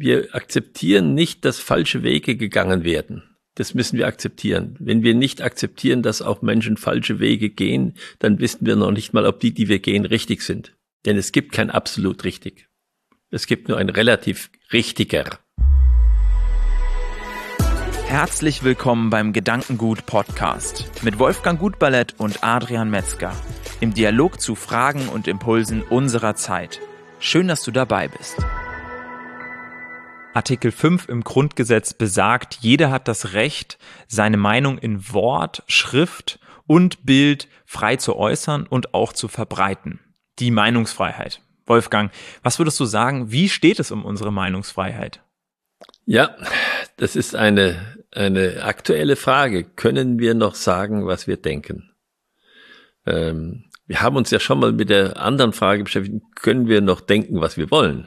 wir 0.00 0.28
akzeptieren 0.32 1.14
nicht, 1.14 1.44
dass 1.44 1.58
falsche 1.58 2.04
Wege 2.04 2.36
gegangen 2.36 2.84
werden. 2.84 3.24
Das 3.56 3.74
müssen 3.74 3.98
wir 3.98 4.06
akzeptieren. 4.06 4.76
Wenn 4.78 5.02
wir 5.02 5.14
nicht 5.14 5.42
akzeptieren, 5.42 6.02
dass 6.02 6.22
auch 6.22 6.40
Menschen 6.40 6.76
falsche 6.76 7.18
Wege 7.18 7.50
gehen, 7.50 7.94
dann 8.20 8.38
wissen 8.38 8.64
wir 8.64 8.76
noch 8.76 8.92
nicht 8.92 9.12
mal, 9.12 9.26
ob 9.26 9.40
die, 9.40 9.52
die 9.52 9.66
wir 9.66 9.80
gehen, 9.80 10.04
richtig 10.04 10.42
sind. 10.42 10.76
Denn 11.04 11.16
es 11.16 11.32
gibt 11.32 11.50
kein 11.50 11.70
absolut 11.70 12.22
richtig. 12.22 12.68
Es 13.30 13.48
gibt 13.48 13.68
nur 13.68 13.76
ein 13.76 13.88
relativ 13.88 14.50
richtiger. 14.72 15.40
Herzlich 18.06 18.62
willkommen 18.62 19.10
beim 19.10 19.32
Gedankengut 19.32 20.06
Podcast 20.06 20.90
mit 21.02 21.18
Wolfgang 21.18 21.58
Gutballett 21.58 22.14
und 22.18 22.44
Adrian 22.44 22.88
Metzger 22.88 23.34
im 23.80 23.92
Dialog 23.92 24.40
zu 24.40 24.54
Fragen 24.54 25.08
und 25.08 25.26
Impulsen 25.26 25.82
unserer 25.82 26.36
Zeit. 26.36 26.80
Schön, 27.18 27.48
dass 27.48 27.64
du 27.64 27.72
dabei 27.72 28.06
bist. 28.06 28.36
Artikel 30.38 30.70
5 30.70 31.08
im 31.08 31.24
Grundgesetz 31.24 31.94
besagt, 31.94 32.58
jeder 32.60 32.92
hat 32.92 33.08
das 33.08 33.32
Recht, 33.32 33.76
seine 34.06 34.36
Meinung 34.36 34.78
in 34.78 35.12
Wort, 35.12 35.64
Schrift 35.66 36.38
und 36.68 37.04
Bild 37.04 37.48
frei 37.66 37.96
zu 37.96 38.14
äußern 38.14 38.64
und 38.64 38.94
auch 38.94 39.12
zu 39.12 39.26
verbreiten. 39.26 39.98
Die 40.38 40.52
Meinungsfreiheit. 40.52 41.40
Wolfgang, 41.66 42.12
was 42.44 42.60
würdest 42.60 42.78
du 42.78 42.84
sagen, 42.84 43.32
wie 43.32 43.48
steht 43.48 43.80
es 43.80 43.90
um 43.90 44.04
unsere 44.04 44.32
Meinungsfreiheit? 44.32 45.24
Ja, 46.06 46.36
das 46.98 47.16
ist 47.16 47.34
eine, 47.34 47.98
eine 48.12 48.62
aktuelle 48.62 49.16
Frage. 49.16 49.64
Können 49.64 50.20
wir 50.20 50.34
noch 50.34 50.54
sagen, 50.54 51.04
was 51.04 51.26
wir 51.26 51.36
denken? 51.36 51.90
Ähm, 53.06 53.64
wir 53.88 54.02
haben 54.02 54.14
uns 54.14 54.30
ja 54.30 54.38
schon 54.38 54.60
mal 54.60 54.70
mit 54.70 54.88
der 54.88 55.16
anderen 55.16 55.52
Frage 55.52 55.82
beschäftigt, 55.82 56.22
können 56.36 56.68
wir 56.68 56.80
noch 56.80 57.00
denken, 57.00 57.40
was 57.40 57.56
wir 57.56 57.72
wollen? 57.72 58.06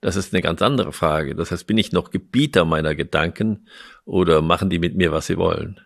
Das 0.00 0.16
ist 0.16 0.32
eine 0.32 0.42
ganz 0.42 0.62
andere 0.62 0.92
Frage. 0.92 1.34
Das 1.34 1.50
heißt, 1.50 1.66
bin 1.66 1.78
ich 1.78 1.92
noch 1.92 2.10
Gebieter 2.10 2.64
meiner 2.64 2.94
Gedanken 2.94 3.68
oder 4.04 4.42
machen 4.42 4.70
die 4.70 4.78
mit 4.78 4.96
mir, 4.96 5.12
was 5.12 5.26
sie 5.26 5.38
wollen? 5.38 5.80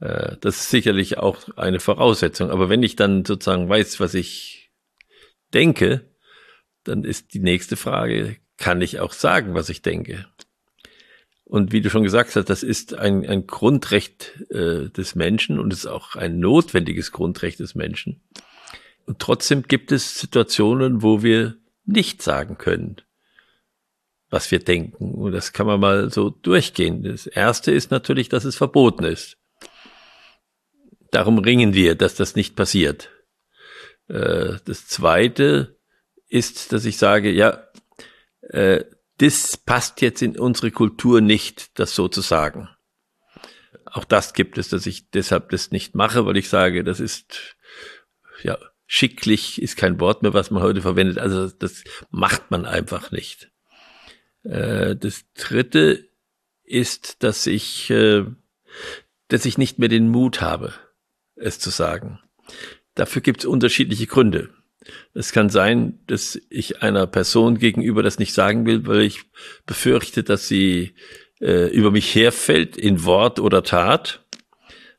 Äh, 0.00 0.36
das 0.40 0.56
ist 0.56 0.70
sicherlich 0.70 1.18
auch 1.18 1.56
eine 1.56 1.80
Voraussetzung. 1.80 2.50
Aber 2.50 2.68
wenn 2.68 2.82
ich 2.82 2.96
dann 2.96 3.24
sozusagen 3.24 3.68
weiß, 3.68 4.00
was 4.00 4.14
ich 4.14 4.72
denke, 5.54 6.10
dann 6.84 7.04
ist 7.04 7.34
die 7.34 7.40
nächste 7.40 7.76
Frage, 7.76 8.36
kann 8.56 8.80
ich 8.82 9.00
auch 9.00 9.12
sagen, 9.12 9.54
was 9.54 9.68
ich 9.68 9.82
denke? 9.82 10.26
Und 11.44 11.72
wie 11.72 11.80
du 11.80 11.90
schon 11.90 12.04
gesagt 12.04 12.36
hast, 12.36 12.48
das 12.48 12.62
ist 12.62 12.94
ein, 12.94 13.26
ein 13.28 13.46
Grundrecht 13.46 14.44
äh, 14.50 14.88
des 14.90 15.14
Menschen 15.16 15.58
und 15.58 15.72
ist 15.72 15.86
auch 15.86 16.14
ein 16.14 16.38
notwendiges 16.38 17.10
Grundrecht 17.10 17.58
des 17.58 17.74
Menschen. 17.74 18.22
Und 19.06 19.18
trotzdem 19.18 19.64
gibt 19.64 19.90
es 19.90 20.20
Situationen, 20.20 21.02
wo 21.02 21.24
wir 21.24 21.56
nicht 21.84 22.22
sagen 22.22 22.56
können 22.56 23.02
was 24.30 24.50
wir 24.50 24.60
denken. 24.60 25.14
Und 25.14 25.32
das 25.32 25.52
kann 25.52 25.66
man 25.66 25.80
mal 25.80 26.10
so 26.10 26.30
durchgehen. 26.30 27.02
Das 27.02 27.26
erste 27.26 27.72
ist 27.72 27.90
natürlich, 27.90 28.28
dass 28.28 28.44
es 28.44 28.56
verboten 28.56 29.04
ist. 29.04 29.36
Darum 31.10 31.38
ringen 31.38 31.74
wir, 31.74 31.96
dass 31.96 32.14
das 32.14 32.36
nicht 32.36 32.54
passiert. 32.54 33.10
Äh, 34.08 34.54
das 34.64 34.86
zweite 34.86 35.76
ist, 36.28 36.72
dass 36.72 36.84
ich 36.84 36.96
sage, 36.96 37.30
ja, 37.30 37.66
äh, 38.42 38.84
das 39.18 39.56
passt 39.56 40.00
jetzt 40.00 40.22
in 40.22 40.38
unsere 40.38 40.70
Kultur 40.70 41.20
nicht, 41.20 41.78
das 41.78 41.94
so 41.94 42.08
zu 42.08 42.20
sagen. 42.20 42.68
Auch 43.84 44.04
das 44.04 44.32
gibt 44.32 44.56
es, 44.56 44.68
dass 44.68 44.86
ich 44.86 45.10
deshalb 45.10 45.50
das 45.50 45.72
nicht 45.72 45.94
mache, 45.94 46.24
weil 46.24 46.36
ich 46.36 46.48
sage, 46.48 46.84
das 46.84 47.00
ist, 47.00 47.56
ja, 48.42 48.56
schicklich 48.86 49.60
ist 49.60 49.76
kein 49.76 50.00
Wort 50.00 50.22
mehr, 50.22 50.32
was 50.32 50.50
man 50.50 50.62
heute 50.62 50.80
verwendet. 50.80 51.18
Also 51.18 51.48
das 51.48 51.82
macht 52.10 52.50
man 52.52 52.64
einfach 52.64 53.10
nicht. 53.10 53.50
Äh, 54.44 54.96
das 54.96 55.24
dritte 55.34 56.08
ist, 56.64 57.22
dass 57.22 57.46
ich, 57.46 57.90
äh, 57.90 58.24
dass 59.28 59.44
ich 59.44 59.58
nicht 59.58 59.78
mehr 59.78 59.88
den 59.88 60.08
Mut 60.08 60.40
habe, 60.40 60.72
es 61.36 61.58
zu 61.58 61.70
sagen. 61.70 62.20
Dafür 62.94 63.22
gibt 63.22 63.40
es 63.40 63.46
unterschiedliche 63.46 64.06
Gründe. 64.06 64.50
Es 65.14 65.32
kann 65.32 65.50
sein, 65.50 66.00
dass 66.06 66.40
ich 66.48 66.82
einer 66.82 67.06
Person 67.06 67.58
gegenüber 67.58 68.02
das 68.02 68.18
nicht 68.18 68.32
sagen 68.32 68.66
will, 68.66 68.86
weil 68.86 69.02
ich 69.02 69.20
befürchte, 69.66 70.22
dass 70.22 70.48
sie 70.48 70.94
äh, 71.40 71.68
über 71.68 71.90
mich 71.90 72.14
herfällt 72.14 72.76
in 72.76 73.04
Wort 73.04 73.40
oder 73.40 73.62
Tat. 73.62 74.24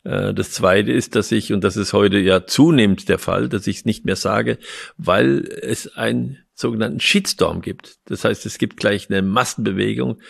Äh, 0.03 0.33
das 0.33 0.51
zweite 0.51 0.91
ist, 0.91 1.15
dass 1.15 1.31
ich, 1.31 1.51
und 1.51 1.63
das 1.63 1.77
ist 1.77 1.93
heute 1.93 2.19
ja 2.19 2.45
zunehmend 2.45 3.09
der 3.09 3.19
Fall, 3.19 3.49
dass 3.49 3.67
ich 3.67 3.77
es 3.77 3.85
nicht 3.85 4.05
mehr 4.05 4.15
sage, 4.15 4.57
weil 4.97 5.47
es 5.61 5.95
ein 5.95 6.43
sogenannten 6.61 6.99
Shitstorm 6.99 7.61
gibt. 7.61 7.97
Das 8.05 8.23
heißt, 8.23 8.45
es 8.45 8.57
gibt 8.57 8.77
gleich 8.77 9.09
eine 9.09 9.21
Massenbewegung, 9.21 10.21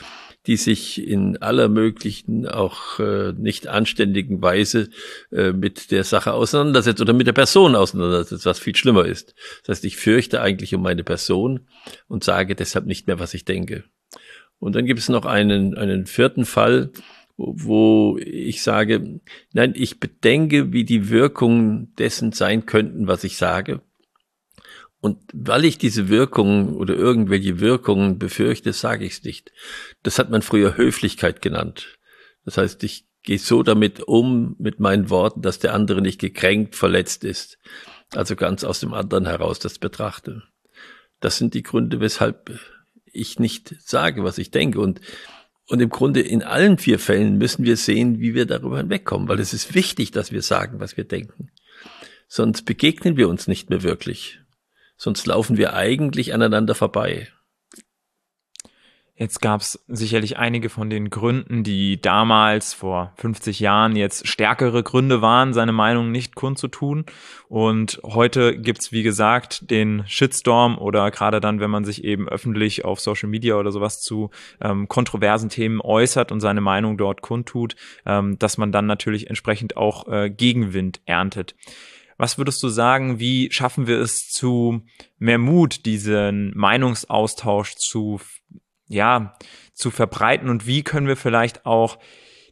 die 0.48 0.58
sich 0.58 1.06
in 1.08 1.38
aller 1.38 1.70
möglichen, 1.70 2.48
auch 2.48 3.00
äh, 3.00 3.34
nicht 3.34 3.68
anständigen 3.68 4.42
Weise 4.42 4.90
äh, 5.32 5.52
mit 5.52 5.92
der 5.92 6.04
Sache 6.04 6.34
auseinandersetzt 6.34 7.00
oder 7.00 7.14
mit 7.14 7.28
der 7.28 7.34
Person 7.34 7.76
auseinandersetzt, 7.76 8.46
was 8.46 8.60
viel 8.60 8.76
schlimmer 8.76 9.06
ist. 9.06 9.36
Das 9.62 9.78
heißt, 9.78 9.86
ich 9.86 9.98
fürchte 9.98 10.42
eigentlich 10.42 10.74
um 10.74 10.82
meine 10.82 11.04
Person 11.04 11.68
und 12.08 12.24
sage 12.24 12.56
deshalb 12.56 12.88
nicht 12.88 13.06
mehr, 13.06 13.20
was 13.20 13.36
ich 13.36 13.46
denke. 13.46 13.84
Und 14.58 14.76
dann 14.76 14.86
gibt 14.86 15.00
es 15.00 15.10
noch 15.10 15.26
einen, 15.26 15.78
einen 15.78 16.08
vierten 16.08 16.46
Fall, 16.46 16.92
wo 17.38 18.18
ich 18.20 18.62
sage, 18.62 19.20
nein, 19.54 19.74
ich 19.76 20.00
bedenke, 20.00 20.74
wie 20.74 20.86
die 20.86 21.10
Wirkungen 21.10 21.94
dessen 21.98 22.32
sein 22.32 22.66
könnten, 22.66 23.08
was 23.08 23.24
ich 23.24 23.38
sage. 23.38 23.82
Und 25.02 25.18
weil 25.34 25.66
ich 25.66 25.80
diese 25.80 26.10
Wirkungen 26.10 26.76
oder 26.76 26.96
irgendwelche 26.96 27.60
Wirkungen 27.60 28.20
befürchte, 28.20 28.72
sage 28.72 29.04
ich 29.04 29.14
es 29.14 29.24
nicht. 29.24 29.52
Das 30.04 30.20
hat 30.20 30.30
man 30.30 30.44
früher 30.44 30.78
Höflichkeit 30.78 31.42
genannt. 31.42 31.98
Das 32.46 32.58
heißt, 32.58 32.84
ich 32.84 33.08
gehe 33.24 33.40
so 33.40 33.64
damit 33.64 34.02
um, 34.02 34.56
mit 34.60 34.80
meinen 34.80 35.10
Worten, 35.10 35.42
dass 35.42 35.60
der 35.60 35.74
andere 35.74 36.02
nicht 36.02 36.20
gekränkt, 36.20 36.76
verletzt 36.76 37.24
ist. 37.24 37.58
Also 38.14 38.36
ganz 38.36 38.64
aus 38.64 38.80
dem 38.80 38.94
anderen 38.94 39.26
heraus 39.26 39.58
das 39.58 39.80
betrachte. 39.80 40.44
Das 41.20 41.38
sind 41.38 41.56
die 41.56 41.64
Gründe, 41.64 42.00
weshalb 42.00 42.60
ich 43.06 43.40
nicht 43.40 43.76
sage, 43.80 44.24
was 44.24 44.38
ich 44.38 44.52
denke. 44.52 44.80
Und, 44.80 45.02
und 45.68 45.82
im 45.82 45.90
Grunde 45.90 46.22
in 46.22 46.44
allen 46.44 46.78
vier 46.78 47.00
Fällen 47.00 47.38
müssen 47.38 47.64
wir 47.64 47.78
sehen, 47.78 48.20
wie 48.20 48.36
wir 48.36 48.46
darüber 48.46 48.78
hinwegkommen, 48.78 49.28
weil 49.28 49.40
es 49.40 49.54
ist 49.54 49.74
wichtig, 49.74 50.12
dass 50.12 50.32
wir 50.32 50.42
sagen, 50.42 50.80
was 50.80 50.98
wir 50.98 51.06
denken. 51.06 51.52
Sonst 52.28 52.64
begegnen 52.64 53.18
wir 53.18 53.30
uns 53.30 53.48
nicht 53.48 53.70
mehr 53.70 53.84
wirklich. 53.84 54.41
Sonst 55.04 55.26
laufen 55.26 55.58
wir 55.58 55.74
eigentlich 55.74 56.32
aneinander 56.32 56.76
vorbei. 56.76 57.28
Jetzt 59.16 59.42
gab 59.42 59.62
es 59.62 59.84
sicherlich 59.88 60.38
einige 60.38 60.70
von 60.70 60.92
den 60.92 61.10
Gründen, 61.10 61.64
die 61.64 62.00
damals 62.00 62.76
vor 62.76 63.12
50 63.16 63.60
Jahren 63.60 63.96
jetzt 63.96 64.28
stärkere 64.28 64.84
Gründe 64.84 65.24
waren, 65.24 65.54
seine 65.54 65.72
Meinung 65.72 66.12
nicht 66.12 66.36
kundzutun. 66.36 67.06
Und 67.48 68.00
heute 68.04 68.56
gibt's 68.56 68.92
wie 68.92 69.02
gesagt, 69.02 69.72
den 69.72 70.04
Shitstorm 70.06 70.78
oder 70.78 71.10
gerade 71.10 71.40
dann, 71.40 71.60
wenn 71.60 71.72
man 71.72 71.84
sich 71.84 72.04
eben 72.04 72.30
öffentlich 72.30 72.86
auf 72.86 73.00
Social 73.00 73.28
Media 73.28 73.56
oder 73.56 73.72
sowas 73.72 74.04
zu 74.04 74.30
ähm, 74.62 74.88
kontroversen 74.88 75.50
Themen 75.50 75.82
äußert 75.82 76.32
und 76.32 76.42
seine 76.42 76.62
Meinung 76.62 77.00
dort 77.00 77.24
kundtut, 77.24 77.76
ähm, 78.06 78.38
dass 78.38 78.60
man 78.60 78.72
dann 78.72 78.86
natürlich 78.86 79.30
entsprechend 79.30 79.78
auch 79.78 80.08
äh, 80.08 80.30
Gegenwind 80.30 81.02
erntet. 81.06 81.56
Was 82.22 82.38
würdest 82.38 82.62
du 82.62 82.70
sagen, 82.70 83.20
wie 83.20 83.52
schaffen 83.52 83.88
wir 83.88 84.00
es 84.00 84.30
zu 84.30 84.84
mehr 85.18 85.40
Mut, 85.40 85.88
diesen 85.88 86.56
Meinungsaustausch 86.56 87.78
zu, 87.78 88.22
ja, 88.88 89.34
zu 89.74 89.90
verbreiten 89.90 90.48
und 90.48 90.68
wie 90.68 90.84
können 90.84 91.08
wir 91.08 91.18
vielleicht 91.18 91.66
auch 91.66 91.98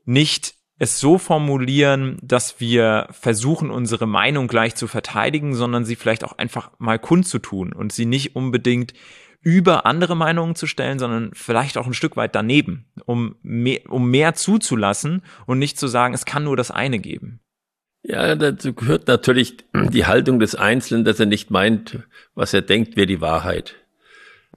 nicht 0.06 0.56
es 0.80 1.00
so 1.00 1.20
formulieren, 1.20 2.18
dass 2.24 2.60
wir 2.60 3.10
versuchen, 3.12 3.70
unsere 3.70 4.08
Meinung 4.08 4.48
gleich 4.48 4.74
zu 4.74 4.88
verteidigen, 4.88 5.54
sondern 5.54 5.86
sie 5.86 5.96
vielleicht 5.96 6.24
auch 6.24 6.40
einfach 6.40 6.72
mal 6.80 6.98
kundzutun 6.98 7.72
und 7.72 7.94
sie 7.94 8.08
nicht 8.08 8.36
unbedingt 8.36 8.96
über 9.40 9.86
andere 9.86 10.18
Meinungen 10.18 10.56
zu 10.56 10.66
stellen, 10.66 10.98
sondern 10.98 11.30
vielleicht 11.34 11.78
auch 11.78 11.86
ein 11.86 11.94
Stück 11.94 12.18
weit 12.18 12.34
daneben, 12.34 12.92
um 13.06 13.36
mehr, 13.44 13.82
um 13.88 14.10
mehr 14.10 14.34
zuzulassen 14.34 15.22
und 15.46 15.60
nicht 15.60 15.78
zu 15.78 15.86
sagen, 15.86 16.16
es 16.16 16.26
kann 16.26 16.46
nur 16.46 16.58
das 16.58 16.72
eine 16.72 16.98
geben. 16.98 17.42
Ja, 18.02 18.36
dazu 18.36 18.74
gehört 18.74 19.08
natürlich 19.08 19.58
die 19.74 20.06
Haltung 20.06 20.40
des 20.40 20.56
Einzelnen, 20.56 21.04
dass 21.04 21.20
er 21.20 21.26
nicht 21.26 21.52
meint, 21.52 22.00
was 22.34 22.54
er 22.54 22.62
denkt, 22.62 22.96
wäre 22.96 23.08
die 23.08 23.22
Wahrheit. 23.22 23.76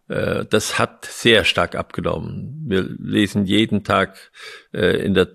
Äh, 0.09 0.45
das 0.49 0.79
hat 0.79 1.05
sehr 1.07 1.45
stark 1.45 1.75
abgenommen. 1.75 2.65
Wir 2.67 2.83
lesen 2.83 3.45
jeden 3.45 3.83
Tag 3.85 4.31
äh, 4.73 5.05
in 5.05 5.15
der 5.15 5.29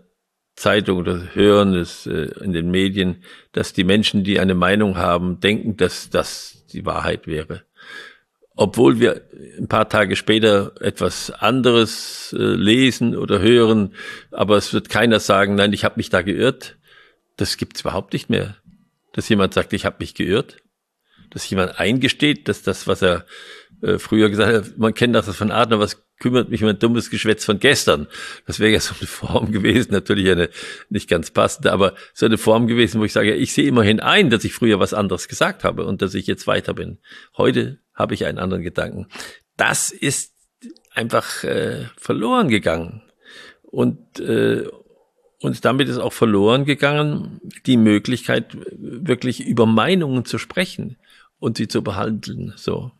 Zeitung 0.55 0.97
oder 0.99 1.35
hören 1.35 1.75
es 1.75 2.07
äh, 2.07 2.29
in 2.43 2.53
den 2.53 2.71
Medien, 2.71 3.23
dass 3.51 3.73
die 3.73 3.83
Menschen, 3.83 4.23
die 4.23 4.39
eine 4.39 4.55
Meinung 4.55 4.97
haben, 4.97 5.39
denken, 5.39 5.77
dass 5.77 6.09
das 6.09 6.65
die 6.71 6.85
Wahrheit 6.85 7.27
wäre. 7.27 7.63
Obwohl 8.55 8.99
wir 8.99 9.21
ein 9.59 9.67
paar 9.67 9.87
Tage 9.87 10.15
später 10.15 10.73
etwas 10.81 11.29
anderes 11.29 12.35
lesen 12.35 13.15
oder 13.15 13.39
hören, 13.39 13.93
aber 14.31 14.57
es 14.57 14.73
wird 14.73 14.89
keiner 14.89 15.19
sagen, 15.19 15.53
nein, 15.53 15.73
ich 15.73 15.85
habe 15.85 15.97
mich 15.97 16.09
da 16.09 16.23
geirrt 16.23 16.77
das 17.37 17.57
gibt's 17.57 17.81
überhaupt 17.81 18.13
nicht 18.13 18.29
mehr. 18.29 18.57
Dass 19.13 19.29
jemand 19.29 19.53
sagt, 19.53 19.73
ich 19.73 19.85
habe 19.85 19.97
mich 19.99 20.13
geirrt. 20.13 20.57
Dass 21.29 21.49
jemand 21.49 21.79
eingesteht, 21.79 22.47
dass 22.47 22.61
das, 22.61 22.87
was 22.87 23.01
er 23.01 23.25
äh, 23.81 23.97
früher 23.99 24.29
gesagt 24.29 24.53
hat, 24.53 24.77
man 24.77 24.93
kennt 24.93 25.15
das 25.15 25.33
von 25.35 25.51
Adler, 25.51 25.79
was 25.79 26.03
kümmert 26.19 26.49
mich 26.49 26.61
mein 26.61 26.79
dummes 26.79 27.09
Geschwätz 27.09 27.45
von 27.45 27.59
gestern. 27.59 28.07
Das 28.45 28.59
wäre 28.59 28.71
ja 28.71 28.79
so 28.79 28.95
eine 28.99 29.07
Form 29.07 29.51
gewesen, 29.51 29.91
natürlich 29.91 30.29
eine 30.29 30.49
nicht 30.89 31.09
ganz 31.09 31.31
passende, 31.31 31.71
aber 31.71 31.93
so 32.13 32.25
eine 32.25 32.37
Form 32.37 32.67
gewesen, 32.67 32.99
wo 32.99 33.05
ich 33.05 33.13
sage, 33.13 33.35
ich 33.35 33.53
sehe 33.53 33.67
immerhin 33.67 33.99
ein, 33.99 34.29
dass 34.29 34.43
ich 34.43 34.53
früher 34.53 34.79
was 34.79 34.93
anderes 34.93 35.27
gesagt 35.27 35.63
habe 35.63 35.85
und 35.85 36.01
dass 36.01 36.13
ich 36.13 36.27
jetzt 36.27 36.47
weiter 36.47 36.73
bin. 36.73 36.99
Heute 37.35 37.79
habe 37.93 38.13
ich 38.13 38.25
einen 38.25 38.39
anderen 38.39 38.63
Gedanken. 38.63 39.07
Das 39.57 39.91
ist 39.91 40.33
einfach 40.91 41.43
äh, 41.43 41.85
verloren 41.97 42.49
gegangen. 42.49 43.03
Und, 43.63 44.19
äh, 44.19 44.67
und 45.41 45.63
damit 45.65 45.87
ist 45.87 45.99
auch 45.99 46.13
verloren 46.13 46.65
gegangen 46.65 47.39
die 47.65 47.77
Möglichkeit, 47.77 48.57
wirklich 48.71 49.45
über 49.45 49.65
Meinungen 49.65 50.25
zu 50.25 50.37
sprechen 50.37 50.97
und 51.39 51.57
sie 51.57 51.67
zu 51.67 51.83
behandeln. 51.83 52.53
So. 52.55 52.91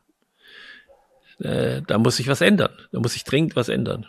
Äh, 1.40 1.82
da 1.88 1.98
muss 1.98 2.18
sich 2.18 2.28
was 2.28 2.42
ändern. 2.42 2.72
Da 2.92 3.00
muss 3.00 3.14
sich 3.14 3.24
dringend 3.24 3.56
was 3.56 3.70
ändern. 3.70 4.06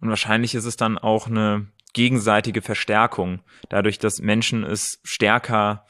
Und 0.00 0.08
wahrscheinlich 0.08 0.54
ist 0.54 0.66
es 0.66 0.76
dann 0.76 0.98
auch 0.98 1.26
eine 1.26 1.68
gegenseitige 1.94 2.62
Verstärkung, 2.62 3.40
dadurch, 3.68 3.98
dass 3.98 4.20
Menschen 4.20 4.64
es 4.64 5.00
stärker 5.04 5.86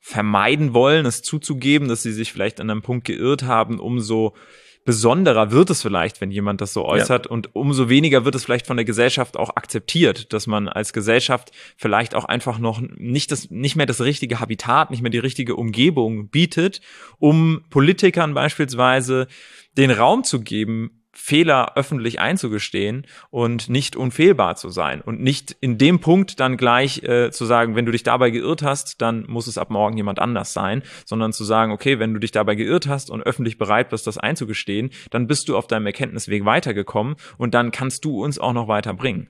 vermeiden 0.00 0.74
wollen, 0.74 1.06
es 1.06 1.22
zuzugeben, 1.22 1.88
dass 1.88 2.02
sie 2.02 2.12
sich 2.12 2.32
vielleicht 2.32 2.60
an 2.60 2.70
einem 2.70 2.82
Punkt 2.82 3.06
geirrt 3.06 3.44
haben, 3.44 3.78
umso 3.78 4.34
besonderer 4.84 5.52
wird 5.52 5.70
es 5.70 5.82
vielleicht, 5.82 6.20
wenn 6.20 6.30
jemand 6.30 6.60
das 6.60 6.72
so 6.72 6.84
äußert 6.84 7.26
ja. 7.26 7.30
und 7.30 7.54
umso 7.54 7.88
weniger 7.88 8.24
wird 8.24 8.34
es 8.34 8.44
vielleicht 8.44 8.66
von 8.66 8.76
der 8.76 8.84
Gesellschaft 8.84 9.36
auch 9.36 9.50
akzeptiert, 9.56 10.32
dass 10.32 10.46
man 10.46 10.68
als 10.68 10.92
Gesellschaft 10.92 11.52
vielleicht 11.76 12.14
auch 12.14 12.24
einfach 12.24 12.58
noch 12.58 12.80
nicht 12.80 13.30
das, 13.30 13.50
nicht 13.50 13.76
mehr 13.76 13.86
das 13.86 14.00
richtige 14.00 14.40
Habitat, 14.40 14.90
nicht 14.90 15.02
mehr 15.02 15.10
die 15.10 15.18
richtige 15.18 15.56
Umgebung 15.56 16.28
bietet, 16.28 16.80
um 17.18 17.64
Politikern 17.70 18.34
beispielsweise 18.34 19.28
den 19.76 19.90
Raum 19.90 20.24
zu 20.24 20.40
geben, 20.40 21.01
Fehler 21.12 21.76
öffentlich 21.76 22.20
einzugestehen 22.20 23.06
und 23.30 23.68
nicht 23.68 23.96
unfehlbar 23.96 24.56
zu 24.56 24.70
sein 24.70 25.02
und 25.02 25.20
nicht 25.20 25.56
in 25.60 25.76
dem 25.76 26.00
Punkt 26.00 26.40
dann 26.40 26.56
gleich 26.56 27.02
äh, 27.02 27.30
zu 27.30 27.44
sagen, 27.44 27.76
wenn 27.76 27.86
du 27.86 27.92
dich 27.92 28.02
dabei 28.02 28.30
geirrt 28.30 28.62
hast, 28.62 29.02
dann 29.02 29.24
muss 29.28 29.46
es 29.46 29.58
ab 29.58 29.70
morgen 29.70 29.96
jemand 29.96 30.18
anders 30.18 30.52
sein, 30.52 30.82
sondern 31.04 31.32
zu 31.32 31.44
sagen, 31.44 31.72
okay, 31.72 31.98
wenn 31.98 32.14
du 32.14 32.20
dich 32.20 32.32
dabei 32.32 32.54
geirrt 32.54 32.88
hast 32.88 33.10
und 33.10 33.22
öffentlich 33.22 33.58
bereit 33.58 33.90
bist, 33.90 34.06
das 34.06 34.18
einzugestehen, 34.18 34.90
dann 35.10 35.26
bist 35.26 35.48
du 35.48 35.56
auf 35.56 35.66
deinem 35.66 35.86
Erkenntnisweg 35.86 36.44
weitergekommen 36.44 37.16
und 37.36 37.54
dann 37.54 37.70
kannst 37.72 38.04
du 38.04 38.22
uns 38.22 38.38
auch 38.38 38.52
noch 38.54 38.68
weiterbringen. 38.68 39.28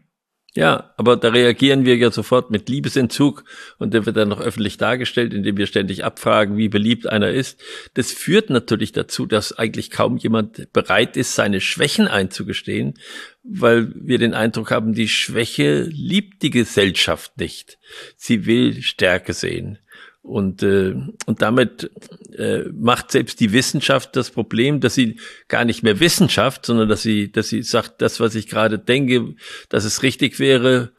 Ja, 0.55 0.93
aber 0.99 1.17
da 1.17 1.31
reagieren 1.31 1.87
wir 1.87 1.97
ja 1.97 2.11
sofort 2.11 2.51
mit 2.51 2.69
Liebesentzug 2.69 3.45
und 3.79 3.95
der 3.95 4.05
wird 4.05 4.19
dann 4.19 4.29
noch 4.29 4.41
öffentlich 4.41 4.77
dargestellt, 4.77 5.33
indem 5.33 5.57
wir 5.57 5.67
ständig 5.67 6.05
abfragen, 6.05 6.59
wie 6.59 6.69
beliebt 6.69 7.07
einer 7.07 7.31
ist. 7.31 7.59
Das 7.95 8.13
führt 8.13 8.51
natürlich 8.51 8.93
dazu, 8.93 9.25
dass 9.25 9.57
eigentlich 9.57 9.91
kaum 9.91 10.19
jemand 10.19 10.71
bereit 10.75 11.17
ist, 11.17 11.35
seine 11.35 11.63
Schwächen 11.63 12.07
einzugestehen, 12.07 12.99
weil 13.43 13.95
wir 13.95 14.19
den 14.19 14.35
Eindruck 14.35 14.71
haben, 14.71 14.93
die 14.93 15.09
Schwäche 15.09 15.85
liebt 15.85 16.43
die 16.43 16.51
Gesellschaft 16.51 17.39
nicht. 17.39 17.79
Sie 18.17 18.45
will 18.45 18.83
Stärke 18.83 19.33
sehen. 19.33 19.79
Und, 20.23 20.63
äh, 20.63 20.95
und 21.27 21.43
damit 21.43 21.91
äh, 22.39 22.63
macht 22.73 23.11
selbst 23.11 23.41
die 23.41 23.53
Wissenschaft 23.53 24.15
das 24.15 24.31
Problem, 24.31 24.81
dass 24.81 24.95
sie 24.95 25.19
gar 25.49 25.65
nicht 25.65 25.83
mehr 25.83 25.99
Wissenschaft, 25.99 26.65
sondern 26.65 26.89
dass 26.89 27.03
sie, 27.03 27.33
dass 27.33 27.49
sie 27.49 27.63
sagt, 27.63 28.01
das, 28.01 28.21
was 28.21 28.37
ich 28.37 28.47
gerade 28.47 28.79
denke, 28.79 29.35
dass 29.69 29.85
es 29.85 30.05
richtig 30.05 30.39
wäre, 30.39 30.93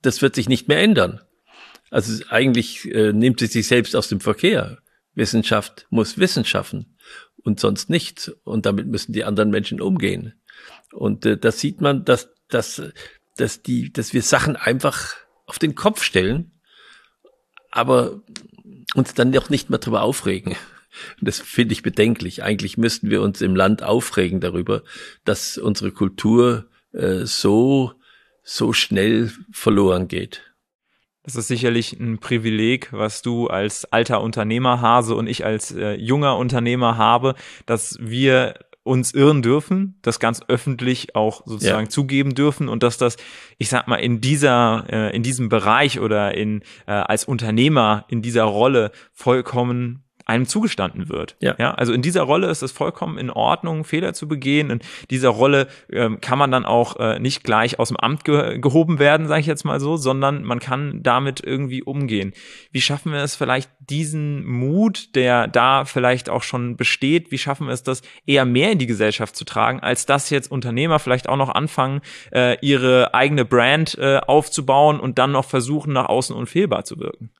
das 0.00 0.22
wird 0.22 0.36
sich 0.36 0.48
nicht 0.48 0.68
mehr 0.68 0.80
ändern. 0.80 1.20
Also 1.90 2.24
eigentlich 2.28 2.90
äh, 2.92 3.12
nimmt 3.12 3.40
sie 3.40 3.46
sich 3.46 3.66
selbst 3.66 3.96
aus 3.96 4.08
dem 4.08 4.20
Verkehr. 4.20 4.78
Wissenschaft 5.14 5.86
muss 5.90 6.16
Wissen 6.18 6.44
schaffen 6.44 6.96
und 7.42 7.58
sonst 7.58 7.90
nichts. 7.90 8.28
Und 8.44 8.64
damit 8.64 8.86
müssen 8.86 9.12
die 9.12 9.24
anderen 9.24 9.50
Menschen 9.50 9.80
umgehen. 9.80 10.34
Und 10.92 11.26
äh, 11.26 11.36
das 11.36 11.58
sieht 11.58 11.80
man, 11.80 12.04
dass, 12.04 12.30
dass, 12.48 12.80
dass, 13.36 13.62
die, 13.62 13.92
dass 13.92 14.14
wir 14.14 14.22
Sachen 14.22 14.54
einfach 14.54 15.16
auf 15.46 15.58
den 15.58 15.74
Kopf 15.74 16.02
stellen, 16.02 16.51
aber 17.72 18.20
uns 18.94 19.14
dann 19.14 19.30
noch 19.30 19.50
nicht 19.50 19.70
mehr 19.70 19.80
darüber 19.80 20.02
aufregen. 20.02 20.54
Das 21.20 21.40
finde 21.40 21.72
ich 21.72 21.82
bedenklich. 21.82 22.42
Eigentlich 22.42 22.76
müssten 22.76 23.10
wir 23.10 23.22
uns 23.22 23.40
im 23.40 23.56
Land 23.56 23.82
aufregen 23.82 24.40
darüber, 24.40 24.82
dass 25.24 25.58
unsere 25.58 25.90
Kultur 25.90 26.66
äh, 26.92 27.24
so, 27.24 27.92
so 28.42 28.72
schnell 28.72 29.32
verloren 29.50 30.06
geht. 30.06 30.42
Das 31.24 31.36
ist 31.36 31.48
sicherlich 31.48 31.92
ein 31.94 32.18
Privileg, 32.18 32.92
was 32.92 33.22
du 33.22 33.46
als 33.46 33.84
alter 33.86 34.20
Unternehmer 34.20 34.80
Hase 34.80 35.14
und 35.14 35.28
ich 35.28 35.44
als 35.44 35.70
äh, 35.70 35.94
junger 35.94 36.36
Unternehmer 36.36 36.96
habe, 36.96 37.36
dass 37.64 37.96
wir 38.00 38.54
uns 38.84 39.12
irren 39.14 39.42
dürfen, 39.42 39.98
das 40.02 40.18
ganz 40.18 40.40
öffentlich 40.48 41.14
auch 41.14 41.46
sozusagen 41.46 41.84
ja. 41.86 41.90
zugeben 41.90 42.34
dürfen 42.34 42.68
und 42.68 42.82
dass 42.82 42.98
das, 42.98 43.16
ich 43.58 43.68
sag 43.68 43.86
mal, 43.86 43.96
in 43.96 44.20
dieser, 44.20 44.84
äh, 44.88 45.16
in 45.16 45.22
diesem 45.22 45.48
Bereich 45.48 46.00
oder 46.00 46.34
in 46.34 46.62
äh, 46.86 46.92
als 46.92 47.24
Unternehmer 47.24 48.04
in 48.08 48.22
dieser 48.22 48.44
Rolle 48.44 48.90
vollkommen 49.12 50.01
einem 50.24 50.46
zugestanden 50.46 51.08
wird. 51.08 51.36
Ja. 51.40 51.54
ja. 51.58 51.74
Also 51.74 51.92
in 51.92 52.02
dieser 52.02 52.22
Rolle 52.22 52.48
ist 52.48 52.62
es 52.62 52.72
vollkommen 52.72 53.18
in 53.18 53.30
Ordnung, 53.30 53.84
Fehler 53.84 54.14
zu 54.14 54.28
begehen. 54.28 54.70
In 54.70 54.80
dieser 55.10 55.30
Rolle 55.30 55.68
ähm, 55.90 56.20
kann 56.20 56.38
man 56.38 56.50
dann 56.50 56.64
auch 56.64 56.96
äh, 56.96 57.18
nicht 57.18 57.44
gleich 57.44 57.78
aus 57.78 57.88
dem 57.88 57.96
Amt 57.96 58.24
ge 58.24 58.58
gehoben 58.58 58.98
werden, 58.98 59.26
sage 59.26 59.40
ich 59.40 59.46
jetzt 59.46 59.64
mal 59.64 59.80
so, 59.80 59.96
sondern 59.96 60.44
man 60.44 60.58
kann 60.58 61.02
damit 61.02 61.42
irgendwie 61.44 61.82
umgehen. 61.82 62.32
Wie 62.70 62.80
schaffen 62.80 63.12
wir 63.12 63.20
es 63.20 63.36
vielleicht 63.36 63.70
diesen 63.78 64.44
Mut, 64.46 65.14
der 65.14 65.48
da 65.48 65.84
vielleicht 65.84 66.30
auch 66.30 66.42
schon 66.42 66.76
besteht, 66.76 67.30
wie 67.30 67.38
schaffen 67.38 67.66
wir 67.66 67.72
es, 67.72 67.82
das 67.82 68.02
eher 68.26 68.44
mehr 68.44 68.72
in 68.72 68.78
die 68.78 68.86
Gesellschaft 68.86 69.36
zu 69.36 69.44
tragen, 69.44 69.80
als 69.80 70.06
dass 70.06 70.30
jetzt 70.30 70.50
Unternehmer 70.50 70.98
vielleicht 70.98 71.28
auch 71.28 71.36
noch 71.36 71.50
anfangen, 71.50 72.00
äh, 72.32 72.56
ihre 72.60 73.14
eigene 73.14 73.44
Brand 73.44 73.96
äh, 73.98 74.18
aufzubauen 74.18 75.00
und 75.00 75.18
dann 75.18 75.32
noch 75.32 75.44
versuchen, 75.44 75.92
nach 75.92 76.06
außen 76.06 76.34
unfehlbar 76.34 76.84
zu 76.84 76.98
wirken? 76.98 77.30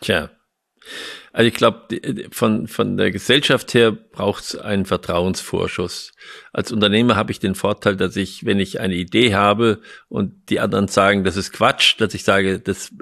Tja, 0.00 0.30
also 1.32 1.48
ich 1.48 1.54
glaube, 1.54 2.00
von, 2.30 2.68
von 2.68 2.96
der 2.96 3.10
Gesellschaft 3.10 3.72
her 3.74 3.92
braucht 3.92 4.44
es 4.44 4.56
einen 4.56 4.84
Vertrauensvorschuss. 4.84 6.12
Als 6.52 6.72
Unternehmer 6.72 7.16
habe 7.16 7.32
ich 7.32 7.40
den 7.40 7.54
Vorteil, 7.54 7.96
dass 7.96 8.16
ich, 8.16 8.44
wenn 8.44 8.60
ich 8.60 8.80
eine 8.80 8.94
Idee 8.94 9.34
habe 9.34 9.80
und 10.08 10.50
die 10.50 10.60
anderen 10.60 10.88
sagen, 10.88 11.24
das 11.24 11.36
ist 11.36 11.52
Quatsch, 11.52 11.94
dass 11.98 12.14
ich 12.14 12.24
sage, 12.24 12.60
das 12.60 12.92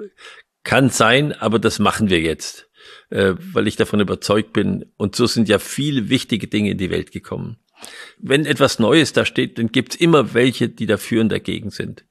kann 0.63 0.89
sein, 0.89 1.33
aber 1.33 1.59
das 1.59 1.79
machen 1.79 2.09
wir 2.09 2.21
jetzt, 2.21 2.69
äh, 3.09 3.33
weil 3.37 3.67
ich 3.67 3.75
davon 3.75 3.99
überzeugt 3.99 4.53
bin. 4.53 4.85
Und 4.95 5.15
so 5.15 5.25
sind 5.25 5.49
ja 5.49 5.59
viele 5.59 6.09
wichtige 6.09 6.47
Dinge 6.47 6.71
in 6.71 6.77
die 6.77 6.91
Welt 6.91 7.11
gekommen. 7.11 7.57
Wenn 8.19 8.45
etwas 8.45 8.79
Neues 8.79 9.11
da 9.11 9.25
steht, 9.25 9.57
dann 9.57 9.71
gibt 9.71 9.95
es 9.95 9.99
immer 9.99 10.33
welche, 10.33 10.69
die 10.69 10.85
dafür 10.85 11.21
und 11.21 11.29
dagegen 11.29 11.71
sind 11.71 12.05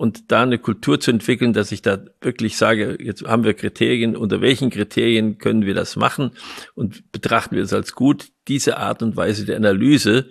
und 0.00 0.32
da 0.32 0.44
eine 0.44 0.58
Kultur 0.58 0.98
zu 0.98 1.10
entwickeln, 1.10 1.52
dass 1.52 1.72
ich 1.72 1.82
da 1.82 2.02
wirklich 2.22 2.56
sage, 2.56 2.96
jetzt 3.02 3.22
haben 3.24 3.44
wir 3.44 3.52
Kriterien, 3.52 4.16
unter 4.16 4.40
welchen 4.40 4.70
Kriterien 4.70 5.36
können 5.36 5.66
wir 5.66 5.74
das 5.74 5.94
machen 5.94 6.30
und 6.74 7.12
betrachten 7.12 7.54
wir 7.54 7.62
es 7.62 7.74
als 7.74 7.92
gut. 7.92 8.28
Diese 8.48 8.78
Art 8.78 9.02
und 9.02 9.14
Weise 9.18 9.44
der 9.44 9.56
Analyse, 9.56 10.30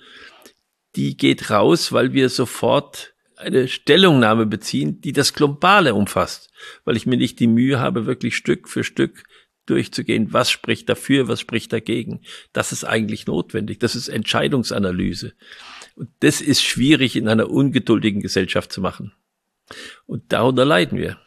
die 0.96 1.18
geht 1.18 1.52
raus, 1.52 1.92
weil 1.92 2.14
wir 2.14 2.30
sofort 2.30 3.14
eine 3.36 3.68
Stellungnahme 3.68 4.48
beziehen, 4.48 5.02
die 5.02 5.14
das 5.14 5.36
Globale 5.36 5.94
umfasst, 5.94 6.50
weil 6.84 6.98
ich 6.98 7.06
mir 7.06 7.18
nicht 7.18 7.40
die 7.40 7.46
Mühe 7.46 7.80
habe, 7.80 8.08
wirklich 8.08 8.36
Stück 8.36 8.70
für 8.70 8.84
Stück 8.84 9.24
durchzugehen, 9.68 10.34
was 10.34 10.50
spricht 10.50 10.90
dafür, 10.90 11.28
was 11.28 11.42
spricht 11.42 11.72
dagegen. 11.72 12.22
Das 12.54 12.72
ist 12.72 12.86
eigentlich 12.86 13.28
notwendig. 13.28 13.78
Das 13.78 13.96
ist 13.96 14.08
Entscheidungsanalyse. 14.08 15.34
Und 15.94 16.10
das 16.22 16.42
ist 16.42 16.64
schwierig 16.64 17.16
in 17.16 17.28
einer 17.28 17.52
ungeduldigen 17.52 18.20
Gesellschaft 18.20 18.74
zu 18.74 18.82
machen. 18.82 19.14
Und 20.06 20.24
darunter 20.32 20.66
leiden 20.66 20.98
wir. 20.98 21.18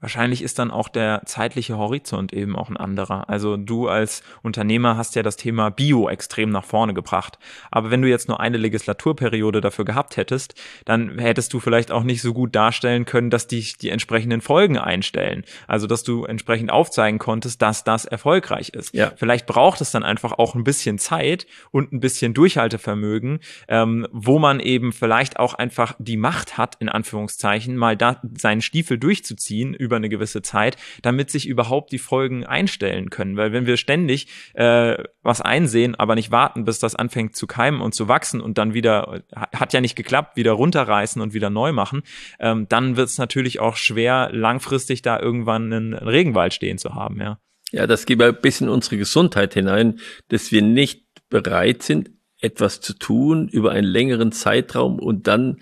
Wahrscheinlich 0.00 0.42
ist 0.42 0.58
dann 0.58 0.70
auch 0.70 0.88
der 0.88 1.22
zeitliche 1.26 1.76
Horizont 1.76 2.32
eben 2.32 2.56
auch 2.56 2.70
ein 2.70 2.76
anderer. 2.76 3.28
Also 3.28 3.56
du 3.56 3.88
als 3.88 4.22
Unternehmer 4.42 4.96
hast 4.96 5.14
ja 5.14 5.22
das 5.22 5.36
Thema 5.36 5.70
Bio 5.70 6.08
extrem 6.08 6.50
nach 6.50 6.64
vorne 6.64 6.94
gebracht. 6.94 7.38
Aber 7.70 7.90
wenn 7.90 8.00
du 8.00 8.08
jetzt 8.08 8.28
nur 8.28 8.40
eine 8.40 8.56
Legislaturperiode 8.56 9.60
dafür 9.60 9.84
gehabt 9.84 10.16
hättest, 10.16 10.54
dann 10.86 11.18
hättest 11.18 11.52
du 11.52 11.60
vielleicht 11.60 11.90
auch 11.90 12.02
nicht 12.02 12.22
so 12.22 12.32
gut 12.32 12.54
darstellen 12.54 13.04
können, 13.04 13.30
dass 13.30 13.46
dich 13.46 13.76
die 13.76 13.90
entsprechenden 13.90 14.40
Folgen 14.40 14.78
einstellen. 14.78 15.44
Also 15.66 15.86
dass 15.86 16.02
du 16.02 16.24
entsprechend 16.24 16.70
aufzeigen 16.70 17.18
konntest, 17.18 17.60
dass 17.60 17.84
das 17.84 18.06
erfolgreich 18.06 18.70
ist. 18.70 18.94
Ja. 18.94 19.12
Vielleicht 19.16 19.46
braucht 19.46 19.80
es 19.80 19.90
dann 19.90 20.02
einfach 20.02 20.32
auch 20.32 20.54
ein 20.54 20.64
bisschen 20.64 20.98
Zeit 20.98 21.46
und 21.70 21.92
ein 21.92 22.00
bisschen 22.00 22.32
Durchhaltevermögen, 22.32 23.40
ähm, 23.68 24.06
wo 24.12 24.38
man 24.38 24.60
eben 24.60 24.92
vielleicht 24.92 25.38
auch 25.38 25.54
einfach 25.54 25.94
die 25.98 26.16
Macht 26.16 26.56
hat, 26.56 26.76
in 26.80 26.88
Anführungszeichen, 26.88 27.76
mal 27.76 27.96
da 27.96 28.20
seinen 28.38 28.62
Stiefel 28.62 28.98
durchzuziehen 28.98 29.74
über 29.90 29.96
eine 29.96 30.08
gewisse 30.08 30.40
Zeit, 30.40 30.76
damit 31.02 31.30
sich 31.30 31.48
überhaupt 31.48 31.90
die 31.90 31.98
Folgen 31.98 32.46
einstellen 32.46 33.10
können. 33.10 33.36
Weil 33.36 33.52
wenn 33.52 33.66
wir 33.66 33.76
ständig 33.76 34.28
äh, 34.54 35.02
was 35.22 35.40
einsehen, 35.40 35.96
aber 35.96 36.14
nicht 36.14 36.30
warten, 36.30 36.64
bis 36.64 36.78
das 36.78 36.94
anfängt 36.94 37.34
zu 37.34 37.48
keimen 37.48 37.80
und 37.80 37.92
zu 37.92 38.06
wachsen 38.06 38.40
und 38.40 38.56
dann 38.56 38.72
wieder, 38.72 39.24
hat 39.34 39.72
ja 39.72 39.80
nicht 39.80 39.96
geklappt, 39.96 40.36
wieder 40.36 40.52
runterreißen 40.52 41.20
und 41.20 41.34
wieder 41.34 41.50
neu 41.50 41.72
machen, 41.72 42.02
ähm, 42.38 42.68
dann 42.68 42.96
wird 42.96 43.08
es 43.08 43.18
natürlich 43.18 43.58
auch 43.58 43.74
schwer, 43.74 44.30
langfristig 44.32 45.02
da 45.02 45.18
irgendwann 45.18 45.72
einen 45.72 45.94
Regenwald 45.94 46.54
stehen 46.54 46.78
zu 46.78 46.94
haben, 46.94 47.20
ja. 47.20 47.40
Ja, 47.72 47.86
das 47.86 48.06
geht 48.06 48.20
ein 48.20 48.40
bisschen 48.40 48.68
unsere 48.68 48.96
Gesundheit 48.96 49.54
hinein, 49.54 50.00
dass 50.28 50.50
wir 50.50 50.62
nicht 50.62 51.04
bereit 51.28 51.82
sind, 51.82 52.10
etwas 52.40 52.80
zu 52.80 52.94
tun 52.94 53.48
über 53.48 53.70
einen 53.70 53.86
längeren 53.86 54.32
Zeitraum 54.32 54.98
und 54.98 55.26
dann 55.28 55.60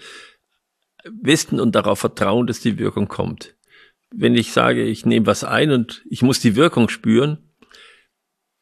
wissen 1.04 1.61
und 1.61 1.75
darauf 1.75 1.99
vertrauen, 1.99 2.47
dass 2.47 2.61
die 2.61 2.78
Wirkung 2.78 3.08
kommt. 3.08 3.57
Wenn 4.10 4.34
ich 4.34 4.52
sage, 4.52 4.84
ich 4.84 5.04
nehme 5.04 5.26
was 5.26 5.44
ein 5.44 5.70
und 5.70 6.02
ich 6.08 6.22
muss 6.22 6.40
die 6.40 6.56
Wirkung 6.56 6.88
spüren, 6.88 7.50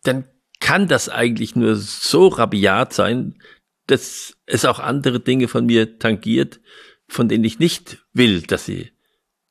dann 0.03 0.25
kann 0.61 0.89
das 0.89 1.09
eigentlich 1.09 1.55
nur 1.55 1.77
so 1.77 2.29
rabiat 2.29 2.93
sein, 2.93 3.39
dass 3.87 4.37
es 4.47 4.65
auch 4.65 4.81
andere 4.81 5.21
Dinge 5.21 5.49
von 5.49 5.67
mir 5.67 5.99
tangiert, 5.99 6.61
von 7.09 7.29
denen 7.29 7.45
ich 7.45 7.59
nicht 7.59 8.05
will, 8.13 8.43
dass 8.43 8.65
sie 8.65 8.91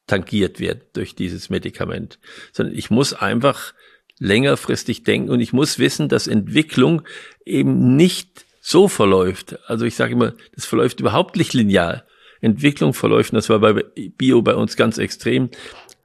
tangiert 0.08 0.60
werden 0.60 0.82
durch 0.94 1.16
dieses 1.16 1.50
Medikament, 1.50 2.20
sondern 2.52 2.76
ich 2.76 2.90
muss 2.90 3.14
einfach 3.14 3.74
längerfristig 4.20 5.04
denken 5.04 5.30
und 5.30 5.40
ich 5.40 5.54
muss 5.54 5.80
wissen, 5.80 6.10
dass 6.10 6.28
Entwicklung 6.28 7.02
eben 7.46 7.96
nicht 7.96 8.46
so 8.62 8.88
verläuft. 8.88 9.58
Also 9.68 9.86
ich 9.86 9.96
sage 9.96 10.14
immer, 10.14 10.34
das 10.54 10.66
verläuft 10.66 11.00
überhaupt 11.00 11.36
nicht 11.36 11.54
linear. 11.54 12.06
Entwicklung 12.42 12.94
verläuft, 12.94 13.32
und 13.32 13.38
das 13.38 13.50
war 13.50 13.60
bei 13.60 13.74
Bio 13.74 14.42
bei 14.42 14.56
uns 14.56 14.76
ganz 14.76 14.98
extrem, 14.98 15.50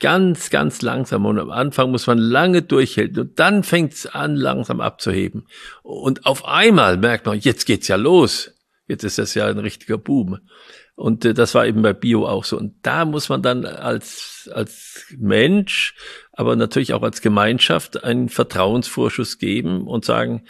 ganz, 0.00 0.50
ganz 0.50 0.82
langsam. 0.82 1.26
Und 1.26 1.38
am 1.38 1.50
Anfang 1.50 1.90
muss 1.90 2.06
man 2.06 2.18
lange 2.18 2.62
durchhalten 2.62 3.20
und 3.20 3.38
dann 3.38 3.62
fängt 3.62 3.92
es 3.92 4.06
an, 4.06 4.34
langsam 4.34 4.80
abzuheben. 4.80 5.46
Und 5.82 6.26
auf 6.26 6.44
einmal 6.46 6.96
merkt 6.96 7.26
man, 7.26 7.38
jetzt 7.38 7.66
geht's 7.66 7.88
ja 7.88 7.96
los. 7.96 8.52
Jetzt 8.88 9.04
ist 9.04 9.18
das 9.18 9.34
ja 9.34 9.46
ein 9.46 9.58
richtiger 9.58 9.98
Boom. 9.98 10.40
Und 10.96 11.24
äh, 11.24 11.32
das 11.32 11.54
war 11.54 11.66
eben 11.66 11.82
bei 11.82 11.92
Bio 11.92 12.26
auch 12.26 12.44
so. 12.44 12.58
Und 12.58 12.74
da 12.82 13.04
muss 13.04 13.28
man 13.28 13.42
dann 13.42 13.64
als, 13.64 14.50
als 14.52 15.06
Mensch, 15.16 15.94
aber 16.32 16.56
natürlich 16.56 16.92
auch 16.92 17.02
als 17.02 17.20
Gemeinschaft 17.20 18.02
einen 18.02 18.28
Vertrauensvorschuss 18.28 19.38
geben 19.38 19.86
und 19.86 20.04
sagen, 20.04 20.46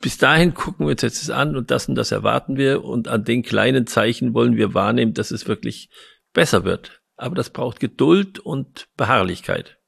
bis 0.00 0.18
dahin 0.18 0.54
gucken 0.54 0.86
wir 0.86 0.92
uns 0.92 1.02
jetzt 1.02 1.30
an 1.30 1.56
und 1.56 1.70
das 1.70 1.88
und 1.88 1.94
das 1.94 2.10
erwarten 2.10 2.56
wir 2.56 2.84
und 2.84 3.08
an 3.08 3.24
den 3.24 3.42
kleinen 3.42 3.86
Zeichen 3.86 4.34
wollen 4.34 4.56
wir 4.56 4.74
wahrnehmen, 4.74 5.14
dass 5.14 5.30
es 5.30 5.46
wirklich 5.46 5.90
besser 6.32 6.64
wird. 6.64 7.03
Aber 7.16 7.34
das 7.34 7.50
braucht 7.50 7.80
Geduld 7.80 8.38
und 8.38 8.88
Beharrlichkeit. 8.96 9.78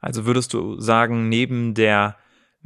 Also 0.00 0.24
würdest 0.26 0.54
du 0.54 0.80
sagen, 0.80 1.28
neben 1.28 1.74
der 1.74 2.16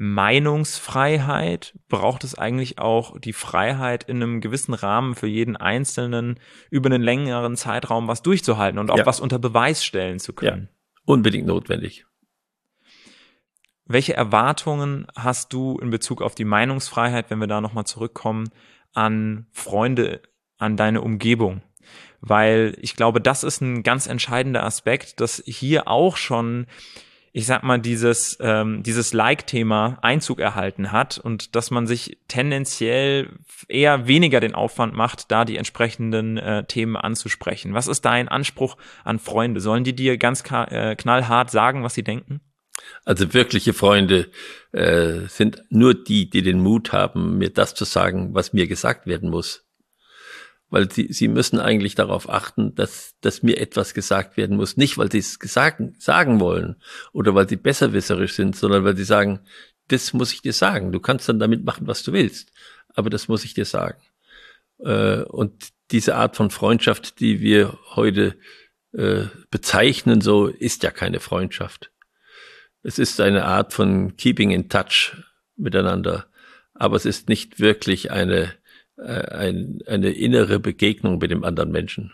Meinungsfreiheit 0.02 1.78
braucht 1.88 2.24
es 2.24 2.34
eigentlich 2.34 2.78
auch 2.78 3.18
die 3.18 3.34
Freiheit, 3.34 4.04
in 4.04 4.22
einem 4.22 4.40
gewissen 4.40 4.72
Rahmen 4.72 5.14
für 5.14 5.26
jeden 5.26 5.56
Einzelnen 5.56 6.40
über 6.70 6.86
einen 6.88 7.02
längeren 7.02 7.56
Zeitraum 7.56 8.08
was 8.08 8.22
durchzuhalten 8.22 8.78
und 8.78 8.90
auch 8.90 8.98
ja. 8.98 9.06
was 9.06 9.20
unter 9.20 9.38
Beweis 9.38 9.84
stellen 9.84 10.18
zu 10.18 10.32
können. 10.32 10.68
Ja, 10.70 11.02
unbedingt 11.04 11.46
notwendig. 11.46 12.06
Welche 13.84 14.14
Erwartungen 14.14 15.06
hast 15.16 15.52
du 15.52 15.78
in 15.78 15.90
Bezug 15.90 16.22
auf 16.22 16.34
die 16.34 16.44
Meinungsfreiheit, 16.44 17.28
wenn 17.28 17.40
wir 17.40 17.46
da 17.46 17.60
nochmal 17.60 17.84
zurückkommen, 17.84 18.48
an 18.94 19.48
Freunde, 19.50 20.22
an 20.56 20.76
deine 20.76 21.02
Umgebung? 21.02 21.60
Weil 22.20 22.76
ich 22.80 22.96
glaube, 22.96 23.20
das 23.20 23.44
ist 23.44 23.60
ein 23.60 23.82
ganz 23.82 24.06
entscheidender 24.06 24.64
Aspekt, 24.64 25.20
dass 25.20 25.42
hier 25.46 25.88
auch 25.88 26.16
schon 26.16 26.66
ich 27.32 27.46
sag 27.46 27.62
mal, 27.62 27.78
dieses, 27.78 28.36
ähm, 28.40 28.82
dieses 28.82 29.12
Like-Thema 29.12 29.98
Einzug 30.02 30.40
erhalten 30.40 30.90
hat 30.90 31.18
und 31.18 31.54
dass 31.54 31.70
man 31.70 31.86
sich 31.86 32.18
tendenziell 32.26 33.30
eher 33.68 34.08
weniger 34.08 34.40
den 34.40 34.54
Aufwand 34.54 34.94
macht, 34.94 35.30
da 35.30 35.44
die 35.44 35.56
entsprechenden 35.56 36.38
äh, 36.38 36.64
Themen 36.64 36.96
anzusprechen. 36.96 37.72
Was 37.72 37.86
ist 37.86 38.04
dein 38.04 38.28
Anspruch 38.28 38.76
an 39.04 39.20
Freunde? 39.20 39.60
Sollen 39.60 39.84
die 39.84 39.94
dir 39.94 40.18
ganz 40.18 40.42
äh, 40.50 40.96
knallhart 40.96 41.50
sagen, 41.50 41.84
was 41.84 41.94
sie 41.94 42.02
denken? 42.02 42.40
Also 43.04 43.32
wirkliche 43.32 43.74
Freunde 43.74 44.28
äh, 44.72 45.26
sind 45.28 45.62
nur 45.68 45.94
die, 45.94 46.30
die 46.30 46.42
den 46.42 46.60
Mut 46.60 46.92
haben, 46.92 47.38
mir 47.38 47.50
das 47.50 47.74
zu 47.74 47.84
sagen, 47.84 48.34
was 48.34 48.52
mir 48.52 48.66
gesagt 48.66 49.06
werden 49.06 49.30
muss 49.30 49.69
weil 50.70 50.90
sie, 50.90 51.12
sie 51.12 51.28
müssen 51.28 51.58
eigentlich 51.58 51.96
darauf 51.96 52.28
achten, 52.30 52.74
dass, 52.74 53.14
dass 53.20 53.42
mir 53.42 53.58
etwas 53.58 53.92
gesagt 53.92 54.36
werden 54.36 54.56
muss. 54.56 54.76
Nicht, 54.76 54.96
weil 54.96 55.10
sie 55.10 55.18
es 55.18 55.38
gesagt, 55.38 55.82
sagen 55.98 56.40
wollen 56.40 56.76
oder 57.12 57.34
weil 57.34 57.48
sie 57.48 57.56
besserwisserisch 57.56 58.34
sind, 58.34 58.56
sondern 58.56 58.84
weil 58.84 58.96
sie 58.96 59.04
sagen, 59.04 59.40
das 59.88 60.12
muss 60.12 60.32
ich 60.32 60.42
dir 60.42 60.52
sagen. 60.52 60.92
Du 60.92 61.00
kannst 61.00 61.28
dann 61.28 61.40
damit 61.40 61.64
machen, 61.64 61.88
was 61.88 62.02
du 62.04 62.12
willst. 62.12 62.52
Aber 62.94 63.10
das 63.10 63.28
muss 63.28 63.44
ich 63.44 63.54
dir 63.54 63.64
sagen. 63.64 64.00
Äh, 64.78 65.22
und 65.22 65.70
diese 65.90 66.14
Art 66.14 66.36
von 66.36 66.50
Freundschaft, 66.50 67.18
die 67.18 67.40
wir 67.40 67.76
heute 67.96 68.36
äh, 68.92 69.24
bezeichnen, 69.50 70.20
so 70.20 70.46
ist 70.46 70.84
ja 70.84 70.92
keine 70.92 71.18
Freundschaft. 71.18 71.90
Es 72.82 72.98
ist 72.98 73.20
eine 73.20 73.44
Art 73.44 73.72
von 73.72 74.16
keeping 74.16 74.52
in 74.52 74.68
touch 74.68 75.16
miteinander. 75.56 76.26
Aber 76.74 76.96
es 76.96 77.04
ist 77.04 77.28
nicht 77.28 77.58
wirklich 77.58 78.12
eine 78.12 78.54
ein, 79.00 79.80
eine 79.86 80.10
innere 80.10 80.60
Begegnung 80.60 81.18
mit 81.18 81.30
dem 81.30 81.44
anderen 81.44 81.70
Menschen. 81.70 82.12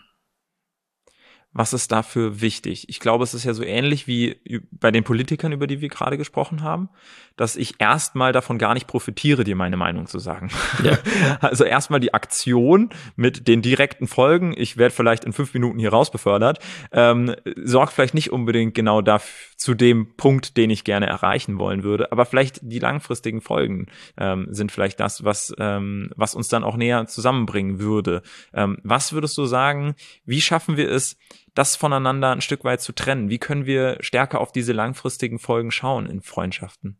Was 1.53 1.73
ist 1.73 1.91
dafür 1.91 2.41
wichtig? 2.41 2.87
Ich 2.89 2.99
glaube, 2.99 3.23
es 3.23 3.33
ist 3.33 3.43
ja 3.43 3.53
so 3.53 3.63
ähnlich 3.63 4.05
wie 4.05 4.61
bei 4.71 4.91
den 4.91 5.03
Politikern, 5.03 5.51
über 5.51 5.65
die 5.65 5.81
wir 5.81 5.89
gerade 5.89 6.17
gesprochen 6.17 6.61
haben, 6.61 6.89
dass 7.35 7.55
ich 7.55 7.75
erstmal 7.79 8.31
davon 8.31 8.57
gar 8.57 8.73
nicht 8.73 8.87
profitiere, 8.87 9.43
dir 9.43 9.55
meine 9.55 9.77
Meinung 9.77 10.07
zu 10.07 10.19
sagen. 10.19 10.49
Ja. 10.83 10.97
Also 11.39 11.63
erstmal 11.63 11.99
die 11.99 12.13
Aktion 12.13 12.89
mit 13.15 13.47
den 13.47 13.61
direkten 13.61 14.07
Folgen, 14.07 14.53
ich 14.55 14.77
werde 14.77 14.93
vielleicht 14.93 15.23
in 15.23 15.33
fünf 15.33 15.53
Minuten 15.53 15.79
hier 15.79 15.91
raus 15.91 16.11
befördert, 16.11 16.59
ähm, 16.91 17.35
sorgt 17.63 17.93
vielleicht 17.93 18.13
nicht 18.13 18.31
unbedingt 18.31 18.73
genau 18.73 19.01
dafür, 19.01 19.47
zu 19.57 19.73
dem 19.73 20.15
Punkt, 20.15 20.55
den 20.55 20.69
ich 20.69 20.83
gerne 20.83 21.07
erreichen 21.07 21.57
wollen 21.57 21.83
würde, 21.83 22.11
aber 22.11 22.25
vielleicht 22.25 22.59
die 22.61 22.79
langfristigen 22.79 23.41
Folgen 23.41 23.87
ähm, 24.17 24.47
sind 24.51 24.71
vielleicht 24.71 24.99
das, 24.99 25.23
was, 25.23 25.53
ähm, 25.57 26.11
was 26.15 26.35
uns 26.35 26.47
dann 26.47 26.63
auch 26.63 26.77
näher 26.77 27.07
zusammenbringen 27.07 27.79
würde. 27.79 28.21
Ähm, 28.53 28.77
was 28.83 29.13
würdest 29.13 29.35
du 29.37 29.45
sagen, 29.45 29.95
wie 30.25 30.41
schaffen 30.41 30.77
wir 30.77 30.89
es, 30.91 31.17
das 31.57 31.75
voneinander 31.75 32.31
ein 32.31 32.41
Stück 32.41 32.63
weit 32.63 32.81
zu 32.81 32.93
trennen? 32.93 33.29
Wie 33.29 33.39
können 33.39 33.65
wir 33.65 33.97
stärker 34.01 34.41
auf 34.41 34.51
diese 34.51 34.73
langfristigen 34.73 35.39
Folgen 35.39 35.71
schauen 35.71 36.05
in 36.07 36.21
Freundschaften? 36.21 36.99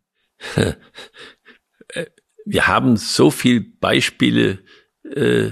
Wir 2.44 2.66
haben 2.66 2.96
so 2.96 3.30
viele 3.30 3.60
Beispiele, 3.60 4.60
äh, 5.04 5.50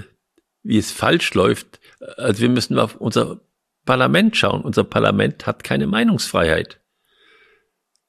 wie 0.63 0.77
es 0.77 0.91
falsch 0.91 1.33
läuft. 1.35 1.79
Also 2.17 2.41
wir 2.41 2.49
müssen 2.49 2.79
auf 2.79 2.95
unser 2.95 3.41
Parlament 3.85 4.35
schauen. 4.35 4.61
Unser 4.61 4.83
Parlament 4.83 5.45
hat 5.45 5.63
keine 5.63 5.85
Meinungsfreiheit, 5.85 6.81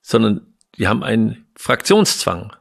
sondern 0.01 0.55
wir 0.75 0.89
haben 0.89 1.03
einen 1.03 1.51
Fraktionszwang. 1.55 2.57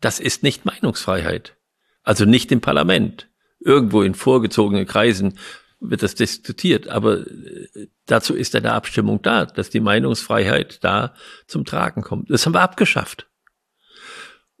Das 0.00 0.20
ist 0.20 0.42
nicht 0.42 0.66
Meinungsfreiheit. 0.66 1.56
Also 2.02 2.26
nicht 2.26 2.52
im 2.52 2.60
Parlament. 2.60 3.30
Irgendwo 3.60 4.02
in 4.02 4.14
vorgezogenen 4.14 4.86
Kreisen 4.86 5.38
wird 5.80 6.02
das 6.02 6.14
diskutiert. 6.14 6.88
Aber 6.88 7.26
äh, 7.26 7.88
dazu 8.06 8.34
ist 8.34 8.54
eine 8.54 8.72
Abstimmung 8.72 9.22
da, 9.22 9.46
dass 9.46 9.70
die 9.70 9.80
Meinungsfreiheit 9.80 10.82
da 10.82 11.14
zum 11.46 11.64
Tragen 11.64 12.02
kommt. 12.02 12.30
Das 12.30 12.46
haben 12.46 12.54
wir 12.54 12.62
abgeschafft. 12.62 13.28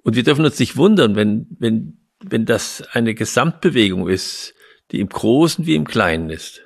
Und 0.02 0.14
wir 0.14 0.22
dürfen 0.22 0.44
uns 0.44 0.58
nicht 0.58 0.76
wundern, 0.76 1.16
wenn, 1.16 1.46
wenn, 1.58 1.98
wenn 2.20 2.44
das 2.44 2.82
eine 2.92 3.14
Gesamtbewegung 3.14 4.08
ist, 4.08 4.54
die 4.92 5.00
im 5.00 5.08
Großen 5.08 5.66
wie 5.66 5.74
im 5.74 5.86
Kleinen 5.86 6.30
ist. 6.30 6.62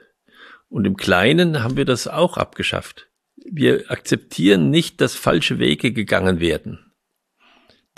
Und 0.69 0.87
im 0.87 0.97
Kleinen 0.97 1.63
haben 1.63 1.77
wir 1.77 1.85
das 1.85 2.07
auch 2.07 2.37
abgeschafft. 2.37 3.09
Wir 3.37 3.91
akzeptieren 3.91 4.71
nicht, 4.71 5.01
dass 5.01 5.15
falsche 5.15 5.59
Wege 5.59 5.93
gegangen 5.93 6.39
werden. 6.39 6.90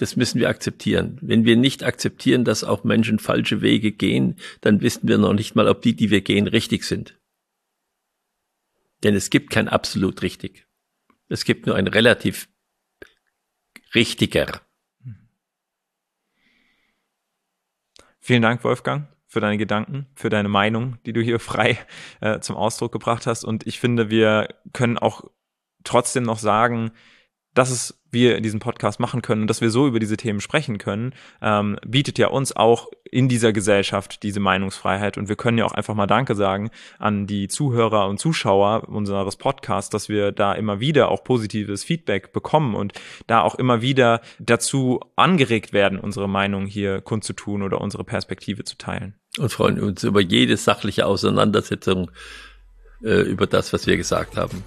Das 0.03 0.17
müssen 0.17 0.41
wir 0.41 0.49
akzeptieren. 0.49 1.17
Wenn 1.21 1.45
wir 1.45 1.55
nicht 1.55 1.85
akzeptieren, 1.85 2.45
dass 2.45 2.65
auch 2.65 2.83
Menschen 2.83 3.21
falsche 3.21 3.63
Wege 3.63 3.93
gehen, 3.93 4.35
dann 4.61 4.81
wissen 4.81 5.07
wir 5.07 5.17
noch 5.17 5.33
nicht 5.33 5.55
mal, 5.55 5.69
ob 5.69 5.81
die, 5.81 5.95
die 5.95 6.11
wir 6.11 6.23
gehen, 6.23 6.49
richtig 6.49 6.83
sind. 6.83 7.17
Denn 9.05 9.15
es 9.15 9.31
gibt 9.31 9.51
kein 9.51 9.69
absolut 9.69 10.23
richtig. 10.23 10.67
Es 11.29 11.45
gibt 11.45 11.69
nur 11.69 11.77
ein 11.77 11.87
relativ 11.87 12.49
richtiger. 13.95 14.63
Vielen 18.19 18.43
Dank, 18.43 18.65
Wolfgang, 18.65 19.07
für 19.29 19.39
deine 19.39 19.57
Gedanken, 19.57 20.09
für 20.17 20.31
deine 20.31 20.49
Meinung, 20.49 20.99
die 21.07 21.13
du 21.13 21.21
hier 21.21 21.39
frei 21.39 21.79
äh, 22.21 22.41
zum 22.41 22.57
Ausdruck 22.57 22.91
gebracht 22.91 23.29
hast. 23.29 23.45
Und 23.45 23.69
ich 23.69 23.79
finde, 23.79 24.11
wir 24.11 24.49
können 24.73 24.99
auch 24.99 25.31
trotzdem 25.85 26.25
noch 26.25 26.41
sagen, 26.41 26.91
dass 27.55 27.71
es 27.71 27.99
wir 28.13 28.37
in 28.37 28.43
diesem 28.43 28.61
Podcast 28.61 29.01
machen 29.01 29.23
können 29.23 29.43
und 29.43 29.47
dass 29.49 29.61
wir 29.61 29.71
so 29.71 29.87
über 29.87 29.99
diese 29.99 30.17
Themen 30.17 30.41
sprechen 30.41 30.79
können, 30.79 31.15
ähm, 31.41 31.79
bietet 31.85 32.19
ja 32.19 32.29
uns 32.29 32.55
auch 32.55 32.89
in 33.11 33.29
dieser 33.29 33.53
Gesellschaft 33.53 34.23
diese 34.23 34.39
Meinungsfreiheit. 34.39 35.19
Und 35.19 35.29
wir 35.29 35.37
können 35.37 35.59
ja 35.59 35.65
auch 35.65 35.73
einfach 35.73 35.95
mal 35.95 36.07
Danke 36.07 36.35
sagen 36.35 36.71
an 36.99 37.27
die 37.27 37.49
Zuhörer 37.49 38.09
und 38.09 38.19
Zuschauer 38.19 38.89
unseres 38.89 39.37
Podcasts, 39.37 39.91
dass 39.91 40.09
wir 40.09 40.31
da 40.31 40.53
immer 40.53 40.79
wieder 40.79 41.11
auch 41.11 41.25
positives 41.25 41.85
Feedback 41.85 42.33
bekommen 42.33 42.75
und 42.75 42.93
da 43.27 43.41
auch 43.41 43.55
immer 43.55 43.81
wieder 43.81 44.21
dazu 44.39 45.01
angeregt 45.17 45.73
werden, 45.73 45.99
unsere 45.99 46.29
Meinung 46.29 46.67
hier 46.67 47.01
kundzutun 47.01 47.63
oder 47.63 47.81
unsere 47.81 48.05
Perspektive 48.05 48.65
zu 48.65 48.77
teilen. 48.77 49.15
Und 49.39 49.51
freuen 49.51 49.81
uns 49.81 50.05
über 50.05 50.21
jede 50.21 50.59
sachliche 50.59 51.07
Auseinandersetzung 51.07 52.11
äh, 53.03 53.23
über 53.23 53.47
das, 53.47 53.73
was 53.73 53.87
wir 53.87 53.97
gesagt 53.97 54.37
haben. 54.37 54.63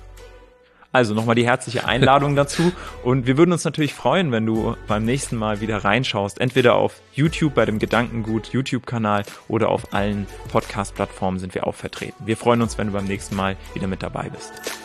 Also 0.96 1.14
nochmal 1.14 1.36
die 1.36 1.46
herzliche 1.46 1.86
Einladung 1.86 2.36
dazu. 2.38 2.72
Und 3.04 3.28
wir 3.28 3.38
würden 3.38 3.52
uns 3.52 3.66
natürlich 3.66 3.94
freuen, 3.94 4.32
wenn 4.32 4.46
du 4.46 4.78
beim 4.88 5.04
nächsten 5.04 5.36
Mal 5.36 5.60
wieder 5.60 5.84
reinschaust. 5.84 6.40
Entweder 6.40 6.75
auf 6.75 7.02
YouTube 7.14 7.54
bei 7.54 7.66
dem 7.66 7.80
Gedankengut 7.80 8.54
YouTube-Kanal 8.54 9.24
oder 9.50 9.70
auf 9.70 9.94
allen 9.94 10.25
Podcast-Plattformen 10.54 11.40
sind 11.40 11.54
wir 11.54 11.68
auch 11.68 11.75
vertreten. 11.75 12.25
Wir 12.25 12.38
freuen 12.38 12.62
uns, 12.62 12.78
wenn 12.78 12.88
du 12.88 12.94
beim 12.94 13.06
nächsten 13.06 13.36
Mal 13.36 13.58
wieder 13.74 13.88
mit 13.88 14.04
dabei 14.04 14.30
bist. 14.30 14.85